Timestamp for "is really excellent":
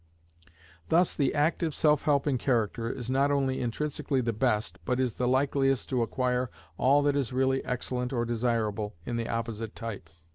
7.15-8.11